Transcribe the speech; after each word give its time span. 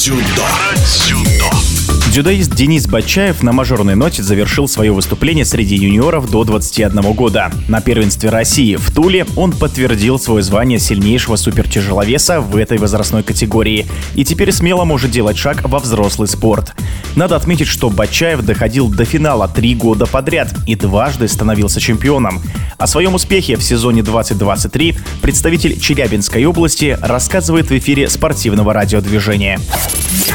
Про 0.00 0.74
дзюдо. 0.76 1.79
Дзюдоист 2.10 2.52
Денис 2.56 2.88
Бачаев 2.88 3.40
на 3.44 3.52
мажорной 3.52 3.94
ноте 3.94 4.24
завершил 4.24 4.66
свое 4.66 4.90
выступление 4.90 5.44
среди 5.44 5.76
юниоров 5.76 6.28
до 6.28 6.42
21 6.42 7.12
года. 7.12 7.52
На 7.68 7.80
первенстве 7.80 8.30
России 8.30 8.74
в 8.74 8.90
Туле 8.90 9.26
он 9.36 9.52
подтвердил 9.52 10.18
свое 10.18 10.42
звание 10.42 10.80
сильнейшего 10.80 11.36
супертяжеловеса 11.36 12.40
в 12.40 12.56
этой 12.56 12.78
возрастной 12.78 13.22
категории 13.22 13.86
и 14.16 14.24
теперь 14.24 14.50
смело 14.50 14.82
может 14.82 15.12
делать 15.12 15.38
шаг 15.38 15.62
во 15.62 15.78
взрослый 15.78 16.26
спорт. 16.26 16.74
Надо 17.14 17.36
отметить, 17.36 17.68
что 17.68 17.90
Бачаев 17.90 18.44
доходил 18.44 18.88
до 18.88 19.04
финала 19.04 19.46
три 19.46 19.76
года 19.76 20.06
подряд 20.06 20.52
и 20.66 20.74
дважды 20.74 21.28
становился 21.28 21.78
чемпионом. 21.78 22.42
О 22.76 22.88
своем 22.88 23.14
успехе 23.14 23.54
в 23.54 23.62
сезоне 23.62 24.02
2023 24.02 24.96
представитель 25.22 25.78
Челябинской 25.78 26.44
области 26.44 26.98
рассказывает 27.00 27.70
в 27.70 27.78
эфире 27.78 28.08
спортивного 28.08 28.72
радиодвижения. 28.72 29.60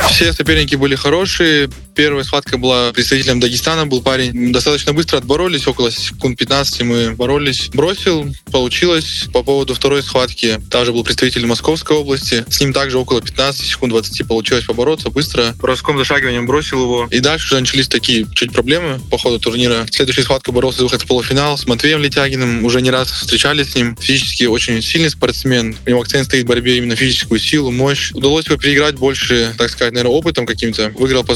Все 0.09 0.33
соперники 0.33 0.75
были 0.75 0.95
хорошие. 0.95 1.69
Первая 1.95 2.25
схватка 2.25 2.57
была 2.57 2.91
представителем 2.91 3.39
Дагестана, 3.39 3.87
был 3.87 4.01
парень. 4.01 4.51
Достаточно 4.51 4.91
быстро 4.91 5.17
отборолись, 5.17 5.65
около 5.65 5.89
секунд 5.91 6.37
15 6.37 6.81
мы 6.81 7.11
боролись. 7.11 7.69
Бросил, 7.73 8.35
получилось. 8.51 9.29
По 9.31 9.43
поводу 9.43 9.73
второй 9.73 10.03
схватки, 10.03 10.59
также 10.69 10.91
был 10.91 11.05
представитель 11.05 11.45
Московской 11.45 11.95
области. 11.95 12.43
С 12.49 12.59
ним 12.59 12.73
также 12.73 12.97
около 12.97 13.21
15 13.21 13.65
секунд 13.65 13.93
20 13.93 14.27
получилось 14.27 14.65
побороться 14.65 15.09
быстро. 15.09 15.55
Броском 15.61 15.97
зашагиванием 15.97 16.45
бросил 16.45 16.81
его. 16.81 17.07
И 17.11 17.21
дальше 17.21 17.45
уже 17.45 17.61
начались 17.61 17.87
такие 17.87 18.27
чуть 18.35 18.51
проблемы 18.51 18.99
по 19.09 19.17
ходу 19.17 19.39
турнира. 19.39 19.87
Следующая 19.89 20.23
схватка 20.23 20.51
боролся 20.51 20.79
за 20.79 20.83
выход 20.83 21.01
в 21.01 21.07
полуфинал 21.07 21.57
с 21.57 21.65
Матвеем 21.65 22.01
Летягиным. 22.01 22.65
Уже 22.65 22.81
не 22.81 22.91
раз 22.91 23.09
встречались 23.09 23.71
с 23.71 23.75
ним. 23.75 23.95
Физически 23.95 24.43
очень 24.43 24.81
сильный 24.81 25.09
спортсмен. 25.09 25.77
У 25.85 25.89
него 25.89 26.01
акцент 26.01 26.25
стоит 26.25 26.43
в 26.43 26.47
борьбе 26.47 26.77
именно 26.77 26.97
физическую 26.97 27.39
силу, 27.39 27.71
мощь. 27.71 28.11
Удалось 28.11 28.47
его 28.47 28.57
переиграть 28.57 28.95
больше, 28.95 29.55
так 29.57 29.69
сказать, 29.69 29.93
наверное, 29.93 30.17
опытом 30.17 30.45
каким-то. 30.45 30.91
Выиграл 30.97 31.23
по 31.23 31.35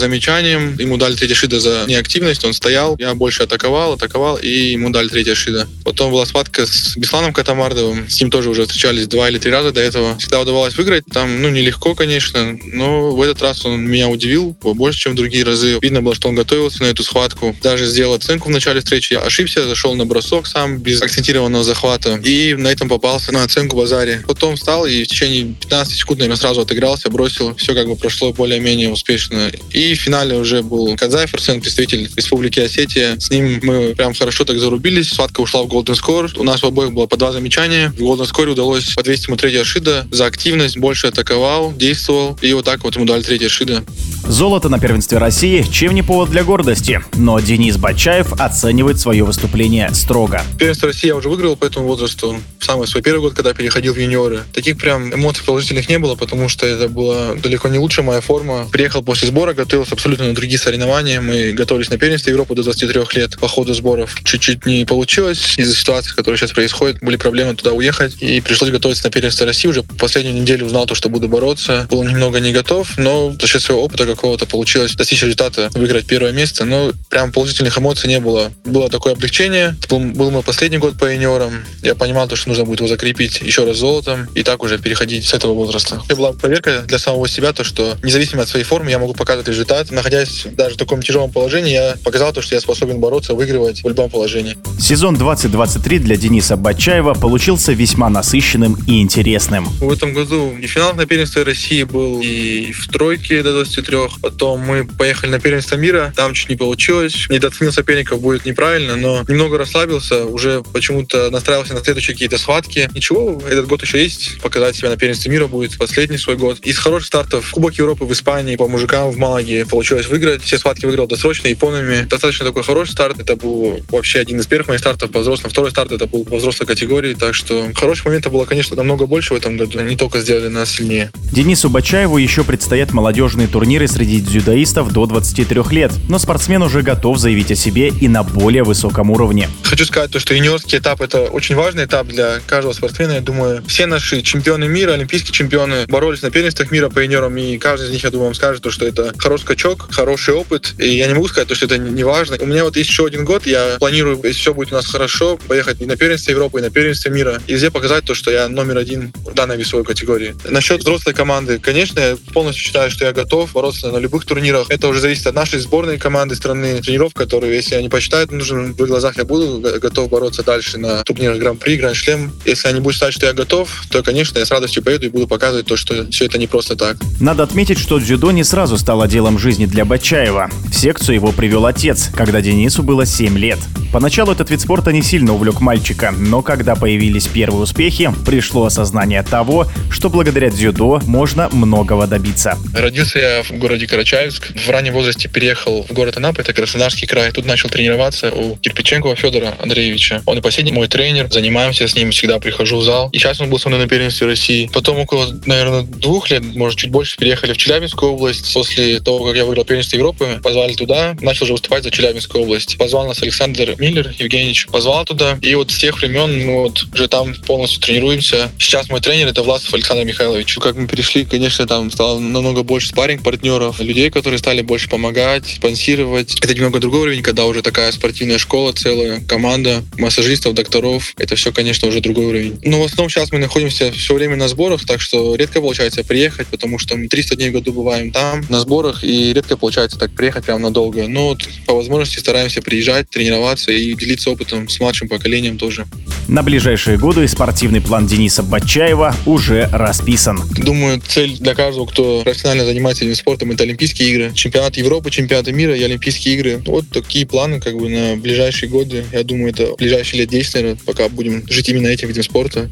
замечаниям. 0.50 0.78
Ему 0.78 0.98
дали 0.98 1.16
третье 1.16 1.36
шида 1.36 1.60
за 1.60 1.86
неактивность. 1.88 2.44
Он 2.46 2.54
стоял. 2.54 2.96
Я 3.00 3.14
больше 3.16 3.44
атаковал, 3.44 3.94
атаковал, 3.94 4.38
и 4.38 4.72
ему 4.72 4.90
дали 4.90 5.08
третье 5.08 5.36
шида. 5.36 5.68
Потом 5.84 6.12
была 6.12 6.26
схватка 6.26 6.66
с 6.66 6.96
Бесланом 6.98 7.34
Катамардовым. 7.34 8.10
С 8.10 8.20
ним 8.20 8.32
тоже 8.32 8.50
уже 8.50 8.64
встречались 8.64 9.08
два 9.08 9.30
или 9.30 9.38
три 9.38 9.52
раза 9.52 9.72
до 9.72 9.82
этого. 9.82 10.18
Всегда 10.18 10.42
удавалось 10.42 10.76
выиграть. 10.76 11.06
Там, 11.12 11.42
ну, 11.42 11.50
нелегко, 11.50 11.96
конечно, 11.96 12.58
но 12.64 13.12
в 13.12 13.22
этот 13.22 13.42
раз 13.42 13.66
он 13.66 13.82
меня 13.82 14.10
удивил 14.10 14.56
больше, 14.62 15.00
чем 15.00 15.14
в 15.14 15.16
другие 15.16 15.44
разы. 15.44 15.80
Видно 15.82 16.02
было, 16.02 16.16
что 16.16 16.30
он 16.30 16.36
готовился 16.36 16.84
на 16.84 16.88
эту 16.88 17.04
схватку. 17.04 17.56
Даже 17.62 17.86
сделал 17.86 18.14
оценку 18.14 18.50
в 18.50 18.52
начале 18.52 18.80
встречи. 18.80 19.14
Я 19.14 19.22
ошибся, 19.22 19.68
зашел 19.68 19.96
на 19.96 20.06
бросок 20.06 20.48
сам 20.48 20.78
без 20.78 21.02
акцентированного 21.02 21.64
захвата. 21.64 22.20
И 22.24 22.56
на 22.56 22.68
этом 22.70 22.90
попался 22.90 23.32
на 23.32 23.44
оценку 23.44 23.78
в 23.78 23.82
Азаре. 23.82 24.24
Потом 24.28 24.56
встал 24.56 24.86
и 24.86 25.04
в 25.04 25.08
течение 25.08 25.56
15 25.62 25.98
секунд, 25.98 26.20
наверное, 26.20 26.40
сразу 26.40 26.62
отыгрался, 26.62 27.10
бросил. 27.10 27.56
Все 27.56 27.74
как 27.74 27.88
бы 27.88 27.96
прошло 27.96 28.34
более-менее 28.34 28.92
успешно. 28.92 29.52
И 29.72 29.94
в 29.94 30.00
финале 30.00 30.38
уже 30.40 30.62
был 30.62 30.96
Казаев 30.96 31.34
Арсен, 31.34 31.62
представитель 31.62 32.10
Республики 32.16 32.60
Осетия. 32.60 33.20
С 33.20 33.30
ним 33.30 33.60
мы 33.64 33.94
прям 33.96 34.14
хорошо 34.14 34.46
так 34.46 34.60
зарубились. 34.60 35.10
Схватка 35.10 35.42
ушла 35.42 35.64
в 35.64 35.68
Golden 35.68 35.96
Score. 35.96 36.32
У 36.38 36.44
нас 36.44 36.62
в 36.62 36.66
обоих 36.66 36.94
было 36.94 37.06
по 37.06 37.18
два 37.18 37.32
замечания. 37.32 37.94
В 37.98 38.02
Golden 38.02 38.30
Score 38.30 38.50
удалось 38.50 38.94
подвесить 38.94 39.28
ему 39.28 39.38
третье 39.38 39.64
шида 39.64 40.08
за 40.12 40.26
активность. 40.26 40.78
Больше 40.78 41.08
атаковал, 41.08 41.74
действовал. 41.74 42.38
И 42.42 42.54
вот 42.54 42.66
так 42.66 42.84
вот 42.84 42.96
ему 42.96 43.06
дали 43.06 43.22
третье 43.22 43.50
шида. 43.50 43.84
Золото 44.30 44.70
на 44.70 44.78
первенстве 44.78 45.18
России– 45.18 45.66
чем 45.72 45.96
не 45.96 46.04
повод 46.04 46.30
для 46.30 46.44
гордости. 46.44 47.02
Но 47.16 47.40
Денис 47.40 47.78
Бачаев 47.78 48.34
оценивает 48.34 49.00
свое 49.00 49.24
выступление 49.24 49.90
строго. 49.96 50.44
Первенство 50.60 50.88
России 50.90 51.08
я 51.08 51.16
уже 51.16 51.30
выиграл 51.30 51.56
по 51.56 51.66
этому 51.66 51.88
возрасту. 51.88 52.40
Самый 52.60 52.88
свой 52.88 53.02
первый 53.02 53.22
год, 53.22 53.34
когда 53.34 53.56
переходил 53.56 53.96
в 53.96 53.98
юниоры. 53.98 54.44
Таких 54.54 54.78
прям 54.78 55.12
эмоций 55.12 55.44
положительных 55.44 55.90
не 55.90 55.98
было, 55.98 56.14
потому 56.14 56.48
что 56.48 56.68
это 56.68 56.88
была 56.90 57.34
далеко 57.36 57.70
не 57.70 57.80
лучшая 57.80 58.06
моя 58.06 58.22
форма. 58.22 58.68
Приехал 58.72 59.02
после 59.02 59.30
сбора, 59.30 59.54
готовился 59.54 59.96
абсолютно 59.96 60.28
на 60.28 60.36
другие 60.36 60.60
соревнования. 60.60 61.22
Мы 61.22 61.54
готовились 61.54 61.90
на 61.90 61.98
первенство 61.98 62.30
Европы 62.30 62.54
до 62.54 62.62
23 62.62 63.02
лет. 63.16 63.40
По 63.40 63.48
ходу 63.48 63.74
сборов 63.74 64.16
чуть-чуть 64.24 64.68
не 64.68 64.86
получилось. 64.86 65.56
Из-за 65.58 65.76
ситуации, 65.76 66.14
которая 66.14 66.38
сейчас 66.38 66.52
происходит, 66.52 67.00
были 67.02 67.16
проблемы 67.16 67.56
туда 67.56 67.72
уехать. 67.72 68.18
И 68.20 68.42
пришлось 68.42 68.70
готовиться 68.70 69.06
на 69.06 69.10
первенство 69.10 69.48
России. 69.48 69.68
Уже 69.68 69.82
последнюю 69.82 70.40
неделю 70.40 70.68
узнал 70.68 70.86
то, 70.86 70.94
что 70.94 71.10
буду 71.10 71.28
бороться. 71.28 71.88
Был 71.90 72.04
немного 72.04 72.40
не 72.40 72.52
готов, 72.52 72.98
но 73.00 73.34
за 73.40 73.48
счет 73.48 73.64
своего 73.64 73.84
опыта 73.84 74.06
какого-то 74.20 74.46
получилось 74.46 74.96
достичь 74.96 75.22
результата, 75.22 75.70
выиграть 75.74 76.06
первое 76.06 76.34
место. 76.34 76.66
Но 76.66 76.92
прям 77.10 77.32
положительных 77.32 77.78
эмоций 77.78 78.10
не 78.10 78.20
было. 78.20 78.52
Было 78.66 78.90
такое 78.90 79.14
облегчение. 79.14 79.78
Это 79.80 79.88
был, 79.88 80.00
был 80.12 80.32
мой 80.32 80.44
последний 80.44 80.78
год 80.78 81.00
по 81.00 81.06
юниорам. 81.06 81.54
Я 81.82 81.96
понимал, 81.96 82.28
то, 82.28 82.36
что 82.36 82.50
нужно 82.50 82.66
будет 82.66 82.80
его 82.80 82.90
закрепить 82.90 83.42
еще 83.42 83.64
раз 83.64 83.78
золотом 83.78 84.28
и 84.36 84.44
так 84.44 84.62
уже 84.62 84.78
переходить 84.78 85.26
с 85.26 85.34
этого 85.34 85.54
возраста. 85.54 86.02
Это 86.06 86.18
была 86.18 86.34
проверка 86.34 86.82
для 86.82 87.00
самого 87.00 87.30
себя, 87.30 87.54
то, 87.54 87.64
что 87.64 87.98
независимо 88.04 88.42
от 88.42 88.50
своей 88.50 88.66
формы 88.66 88.92
я 88.92 89.00
могу 89.00 89.14
показывать 89.14 89.48
результат. 89.48 89.90
Находясь 89.92 90.46
даже 90.52 90.76
в 90.76 90.78
таком 90.78 91.02
тяжелом 91.02 91.32
положении, 91.32 91.72
я 91.72 91.96
показал 92.04 92.34
то, 92.34 92.42
что 92.42 92.56
я 92.56 92.62
способен 92.62 93.00
бороться, 93.00 93.34
выигрывать 93.34 93.84
в 93.84 93.88
любом 93.88 94.10
положении. 94.10 94.58
Сезон 94.80 95.16
2023 95.16 96.00
для 96.00 96.18
Дениса 96.18 96.58
Бачаева 96.58 97.14
получился 97.14 97.72
весьма 97.72 98.10
насыщенным 98.10 98.78
и 98.86 99.02
интересным. 99.02 99.66
В 99.80 99.92
этом 99.92 100.14
году 100.14 100.58
и 100.58 100.68
финал 100.68 100.94
на 100.94 101.06
первенстве 101.06 101.44
России 101.44 101.84
был, 101.84 102.20
и 102.22 102.74
в 102.74 102.90
тройке 102.90 103.42
до 103.44 103.54
23. 103.54 103.99
Потом 104.22 104.62
мы 104.62 104.86
поехали 104.86 105.32
на 105.32 105.40
первенство 105.40 105.76
мира, 105.76 106.14
там 106.16 106.34
чуть 106.34 106.50
не 106.50 106.56
получилось. 106.56 107.28
Недооценил 107.30 107.72
соперников 107.72 108.22
будет 108.22 108.46
неправильно, 108.46 108.96
но 108.96 109.26
немного 109.28 109.58
расслабился, 109.58 110.26
уже 110.26 110.64
почему-то 110.74 111.30
настраивался 111.30 111.74
на 111.74 111.84
следующие 111.84 112.14
какие-то 112.14 112.38
схватки. 112.38 112.90
Ничего, 112.94 113.42
этот 113.50 113.68
год 113.68 113.82
еще 113.82 114.02
есть, 114.02 114.40
показать 114.42 114.76
себя 114.76 114.90
на 114.90 114.98
первенстве 114.98 115.32
мира 115.32 115.48
будет 115.48 115.78
последний 115.78 116.18
свой 116.18 116.38
год. 116.38 116.60
Из 116.62 116.78
хороших 116.78 117.08
стартов 117.08 117.52
Кубок 117.52 117.76
Европы 117.76 118.06
в 118.06 118.14
Испании 118.14 118.56
по 118.56 118.68
мужикам 118.68 119.10
в 119.12 119.18
Малаге 119.18 119.66
получилось 119.66 120.08
выиграть. 120.08 120.42
Все 120.44 120.58
схватки 120.58 120.86
выиграл 120.86 121.08
досрочно 121.08 121.48
японами. 121.48 122.06
Достаточно 122.08 122.46
такой 122.46 122.64
хороший 122.64 122.92
старт. 122.92 123.20
Это 123.20 123.36
был 123.36 123.82
вообще 123.90 124.20
один 124.20 124.40
из 124.40 124.48
первых 124.48 124.70
моих 124.70 124.80
стартов 124.80 125.12
по 125.12 125.20
взрослым. 125.20 125.52
Второй 125.52 125.72
старт 125.72 125.92
это 125.92 126.08
был 126.08 126.24
по 126.24 126.38
взрослой 126.38 126.66
категории. 126.66 127.14
Так 127.14 127.36
что 127.36 127.70
хороших 127.76 128.06
моментов 128.06 128.32
было, 128.32 128.46
конечно, 128.46 128.76
намного 128.76 129.06
больше 129.06 129.34
в 129.34 129.38
этом 129.38 129.58
году. 129.58 129.80
Они 129.80 129.96
только 129.96 130.22
сделали 130.22 130.48
нас 130.48 130.72
сильнее. 130.72 131.12
Денису 131.32 131.70
Бачаеву 131.70 132.18
еще 132.18 132.44
предстоят 132.44 132.94
молодежные 132.94 133.48
турниры 133.48 133.88
среди 133.90 134.22
дзюдоистов 134.22 134.92
до 134.92 135.06
23 135.06 135.62
лет. 135.72 135.92
Но 136.08 136.20
спортсмен 136.20 136.62
уже 136.62 136.82
готов 136.82 137.18
заявить 137.18 137.52
о 137.52 137.56
себе 137.56 137.90
и 137.90 138.08
на 138.08 138.24
более 138.24 138.64
высоком 138.64 139.12
уровне. 139.12 139.50
Хочу 139.64 139.86
сказать, 139.86 140.12
то, 140.12 140.20
что 140.20 140.34
юниорский 140.34 140.78
этап 140.78 141.02
это 141.02 141.24
очень 141.24 141.56
важный 141.56 141.86
этап 141.86 142.08
для 142.08 142.40
каждого 142.48 142.74
спортсмена. 142.74 143.14
Я 143.14 143.22
думаю, 143.22 143.64
все 143.68 143.86
наши 143.86 144.22
чемпионы 144.22 144.68
мира, 144.68 144.94
олимпийские 144.94 145.34
чемпионы 145.34 145.86
боролись 145.88 146.22
на 146.22 146.32
первенствах 146.32 146.72
мира 146.72 146.90
по 146.90 147.00
юниорам, 147.00 147.36
и 147.38 147.58
каждый 147.58 147.88
из 147.88 147.92
них, 147.92 148.04
я 148.04 148.10
думаю, 148.10 148.28
вам 148.28 148.36
скажет, 148.36 148.66
что 148.72 148.86
это 148.86 149.14
хороший 149.18 149.44
скачок, 149.44 149.88
хороший 149.92 150.34
опыт. 150.34 150.74
И 150.78 150.98
я 150.98 151.08
не 151.08 151.14
могу 151.14 151.28
сказать, 151.28 151.52
что 151.52 151.66
это 151.66 151.78
не 151.78 152.04
важно. 152.04 152.38
У 152.40 152.46
меня 152.46 152.64
вот 152.64 152.78
есть 152.78 152.90
еще 152.90 153.06
один 153.06 153.26
год, 153.26 153.46
я 153.46 153.78
планирую, 153.80 154.20
если 154.24 154.40
все 154.40 154.54
будет 154.54 154.72
у 154.72 154.76
нас 154.76 154.86
хорошо, 154.86 155.38
поехать 155.48 155.82
и 155.82 155.86
на 155.86 155.96
первенство 155.98 156.32
Европы, 156.32 156.60
и 156.60 156.62
на 156.62 156.70
первенство 156.70 157.10
мира, 157.10 157.42
и 157.48 157.54
везде 157.54 157.72
показать 157.72 158.06
то, 158.06 158.14
что 158.14 158.32
я 158.32 158.48
номер 158.48 158.78
один 158.78 159.12
в 159.26 159.34
данной 159.34 159.58
весовой 159.58 159.86
категории. 159.86 160.36
Насчет 160.50 160.82
взрослой 160.82 161.14
команды, 161.14 161.60
конечно, 161.60 162.00
я 162.00 162.18
полностью 162.34 162.64
считаю, 162.64 162.92
что 162.92 163.06
я 163.06 163.14
готов 163.14 163.52
бороться 163.54 163.79
на 163.84 163.98
любых 163.98 164.26
турнирах. 164.26 164.68
Это 164.70 164.88
уже 164.88 165.00
зависит 165.00 165.28
от 165.28 165.36
нашей 165.36 165.60
сборной 165.60 165.98
команды 165.98 166.36
страны, 166.36 166.82
тренеров, 166.82 167.14
которые, 167.14 167.56
если 167.56 167.76
они 167.76 167.90
посчитают 167.90 168.32
нужным 168.32 168.74
в 168.74 168.82
их 168.82 168.88
глазах, 168.88 169.18
я 169.18 169.26
буду 169.26 169.60
готов 169.80 170.10
бороться 170.10 170.44
дальше 170.44 170.78
на 170.78 171.04
турнирах 171.04 171.38
Гран-при, 171.38 171.78
Гранд-шлем. 171.78 172.32
Если 172.46 172.68
они 172.68 172.80
будут 172.80 172.96
считать, 172.96 173.14
что 173.14 173.26
я 173.26 173.34
готов, 173.34 173.70
то, 173.90 174.04
конечно, 174.04 174.40
я 174.40 174.46
с 174.46 174.52
радостью 174.52 174.84
поеду 174.84 175.06
и 175.06 175.10
буду 175.10 175.28
показывать 175.28 175.66
то, 175.66 175.78
что 175.78 176.10
все 176.12 176.26
это 176.26 176.38
не 176.38 176.48
просто 176.48 176.76
так. 176.76 176.98
Надо 177.20 177.44
отметить, 177.44 177.80
что 177.80 178.00
дзюдо 178.00 178.32
не 178.32 178.44
сразу 178.44 178.78
стало 178.78 179.08
делом 179.08 179.40
жизни 179.40 179.66
для 179.66 179.86
Бачаева. 179.86 180.50
В 180.70 180.76
секцию 180.76 181.16
его 181.16 181.32
привел 181.32 181.66
отец, 181.66 182.10
когда 182.14 182.42
Денису 182.42 182.84
было 182.84 183.06
7 183.06 183.38
лет. 183.38 183.60
Поначалу 183.92 184.32
этот 184.32 184.50
вид 184.52 184.62
спорта 184.62 184.92
не 184.92 185.02
сильно 185.02 185.34
увлек 185.34 185.62
мальчика, 185.62 186.14
но 186.18 186.42
когда 186.42 186.76
появились 186.76 187.28
первые 187.28 187.64
успехи, 187.64 188.14
пришло 188.26 188.66
осознание 188.66 189.24
того, 189.24 189.68
что 189.90 190.10
благодаря 190.10 190.50
дзюдо 190.50 191.02
можно 191.06 191.50
многого 191.52 192.06
добиться. 192.06 192.58
Родился 192.74 193.20
я 193.20 193.44
в 193.44 193.52
городе 193.52 193.69
Карачаевск. 193.70 194.52
В 194.56 194.70
раннем 194.70 194.94
возрасте 194.94 195.30
переехал 195.30 195.84
в 195.84 195.94
город 195.94 196.18
Анапа, 196.18 196.42
это 196.42 196.54
Краснодарский 196.54 197.08
край. 197.08 197.32
Тут 197.32 197.46
начал 197.46 197.70
тренироваться 197.70 198.32
у 198.32 198.56
Кирпиченкова 198.58 199.16
Федора 199.16 199.56
Андреевича. 199.60 200.24
Он 200.26 200.38
и 200.38 200.42
последний 200.42 200.72
мой 200.72 200.88
тренер. 200.88 201.32
Занимаемся 201.32 201.88
с 201.88 201.96
ним, 201.96 202.12
всегда 202.12 202.40
прихожу 202.40 202.78
в 202.78 202.84
зал. 202.84 203.10
И 203.12 203.20
сейчас 203.20 203.40
он 203.42 203.50
был 203.50 203.60
со 203.60 203.70
мной 203.70 203.82
на 203.82 203.88
первенстве 203.88 204.28
России. 204.28 204.70
Потом 204.74 205.00
около, 205.00 205.28
наверное, 205.46 205.84
двух 205.84 206.32
лет, 206.32 206.44
может, 206.44 206.80
чуть 206.80 206.90
больше, 206.90 207.18
переехали 207.18 207.54
в 207.54 207.58
Челябинскую 207.58 208.14
область. 208.14 208.54
После 208.54 209.00
того, 209.00 209.26
как 209.26 209.36
я 209.36 209.46
выиграл 209.46 209.66
первенство 209.66 209.98
Европы, 209.98 210.40
позвали 210.44 210.74
туда. 210.74 211.16
Начал 211.22 211.44
уже 211.44 211.54
выступать 211.54 211.84
за 211.84 211.92
Челябинскую 211.92 212.44
область. 212.44 212.78
Позвал 212.78 213.08
нас 213.08 213.22
Александр 213.22 213.76
Миллер 213.78 214.14
Евгеньевич. 214.18 214.68
Позвал 214.68 215.06
туда. 215.06 215.38
И 215.42 215.54
вот 215.56 215.72
с 215.72 215.78
тех 215.78 215.98
времен 215.98 216.46
мы 216.46 216.62
вот 216.64 216.86
уже 216.94 217.08
там 217.08 217.36
полностью 217.36 217.82
тренируемся. 217.82 218.50
Сейчас 218.58 218.90
мой 218.90 219.02
тренер 219.02 219.28
это 219.28 219.44
Власов 219.44 219.74
Александр 219.74 220.06
Михайлович. 220.06 220.56
Как 220.56 220.76
мы 220.76 220.88
перешли, 220.88 221.26
конечно, 221.26 221.68
там 221.68 221.92
стало 221.92 222.20
намного 222.20 222.64
больше 222.64 222.88
спарринг 222.88 223.24
партнеров 223.24 223.59
партнеров, 223.60 223.80
людей, 223.80 224.10
которые 224.10 224.38
стали 224.40 224.62
больше 224.62 224.90
помогать, 224.90 225.46
спонсировать. 225.48 226.36
Это 226.42 226.54
немного 226.54 226.80
другой 226.80 227.02
уровень, 227.02 227.22
когда 227.22 227.46
уже 227.46 227.62
такая 227.62 227.92
спортивная 227.92 228.38
школа 228.38 228.74
целая, 228.74 229.22
команда 229.28 229.84
массажистов, 229.98 230.54
докторов. 230.54 231.14
Это 231.18 231.36
все, 231.36 231.52
конечно, 231.52 231.88
уже 231.88 232.00
другой 232.00 232.26
уровень. 232.26 232.60
Но 232.64 232.82
в 232.82 232.86
основном 232.86 233.10
сейчас 233.10 233.32
мы 233.32 233.40
находимся 233.40 233.92
все 233.92 234.14
время 234.14 234.36
на 234.36 234.48
сборах, 234.48 234.86
так 234.86 235.02
что 235.02 235.36
редко 235.36 235.62
получается 235.62 236.04
приехать, 236.04 236.48
потому 236.48 236.80
что 236.80 236.96
мы 236.96 237.08
300 237.08 237.36
дней 237.36 237.50
в 237.50 237.54
году 237.54 237.74
бываем 237.74 238.12
там, 238.12 238.46
на 238.50 238.60
сборах, 238.60 239.04
и 239.04 239.34
редко 239.34 239.58
получается 239.58 240.00
так 240.00 240.12
приехать 240.12 240.46
прям 240.46 240.62
надолго. 240.62 241.08
Но 241.08 241.30
вот 241.30 241.48
по 241.66 241.74
возможности 241.74 242.20
стараемся 242.20 242.62
приезжать, 242.62 243.10
тренироваться 243.10 243.72
и 243.72 243.94
делиться 243.94 244.30
опытом 244.30 244.70
с 244.70 244.80
младшим 244.80 245.10
поколением 245.10 245.58
тоже. 245.58 245.86
На 246.28 246.44
ближайшие 246.44 246.98
годы 246.98 247.28
спортивный 247.28 247.82
план 247.82 248.08
Дениса 248.08 248.44
Батчаева 248.44 249.16
уже 249.26 249.68
расписан. 249.72 250.40
Думаю, 250.58 251.02
цель 251.06 251.38
для 251.38 251.56
каждого, 251.56 251.86
кто 251.86 252.22
профессионально 252.24 252.66
занимается 252.66 253.04
этим 253.04 253.16
спортом, 253.16 253.49
это 253.52 253.64
Олимпийские 253.64 254.10
игры. 254.10 254.32
Чемпионат 254.34 254.78
Европы, 254.78 255.12
чемпионаты 255.12 255.52
мира 255.52 255.76
и 255.76 255.84
Олимпийские 255.84 256.36
игры. 256.36 256.62
Вот 256.66 256.86
такие 256.90 257.26
планы 257.26 257.60
как 257.60 257.78
бы 257.78 257.90
на 257.90 258.16
ближайшие 258.16 258.70
годы. 258.70 259.06
Я 259.12 259.24
думаю, 259.24 259.52
это 259.52 259.76
ближайшие 259.78 260.22
лет 260.22 260.30
10, 260.30 260.54
наверное, 260.56 260.80
пока 260.86 261.10
будем 261.10 261.44
жить 261.50 261.70
именно 261.70 261.88
этим 261.88 262.08
видом 262.08 262.24
спорта. 262.24 262.70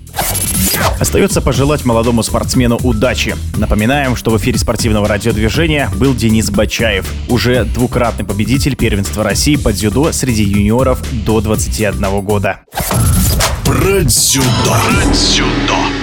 Остается 0.99 1.41
пожелать 1.41 1.85
молодому 1.85 2.23
спортсмену 2.23 2.79
удачи. 2.83 3.35
Напоминаем, 3.57 4.15
что 4.15 4.31
в 4.31 4.37
эфире 4.37 4.57
спортивного 4.57 5.07
радиодвижения 5.07 5.89
был 5.95 6.15
Денис 6.15 6.49
Бачаев, 6.49 7.11
уже 7.29 7.65
двукратный 7.65 8.25
победитель 8.25 8.75
первенства 8.75 9.23
России 9.23 9.55
по 9.55 9.71
дзюдо 9.71 10.11
среди 10.11 10.43
юниоров 10.43 11.01
до 11.25 11.41
21 11.41 12.21
года. 12.21 12.61
Про 13.65 14.01
дзюдо. 14.01 14.45
Про 14.65 15.13
дзюдо. 15.13 15.96